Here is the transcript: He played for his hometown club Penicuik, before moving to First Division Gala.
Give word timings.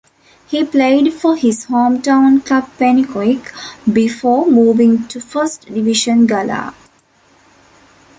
He 0.47 0.63
played 0.63 1.13
for 1.13 1.35
his 1.35 1.67
hometown 1.67 2.43
club 2.43 2.67
Penicuik, 2.79 3.51
before 3.93 4.49
moving 4.49 5.07
to 5.09 5.19
First 5.21 5.67
Division 5.71 6.25
Gala. 6.25 6.73